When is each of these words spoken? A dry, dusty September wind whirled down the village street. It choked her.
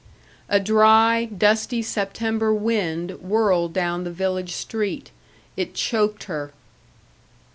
A 0.49 0.59
dry, 0.59 1.25
dusty 1.25 1.83
September 1.83 2.51
wind 2.51 3.21
whirled 3.21 3.71
down 3.73 4.03
the 4.03 4.09
village 4.09 4.53
street. 4.53 5.11
It 5.55 5.75
choked 5.75 6.23
her. 6.23 6.53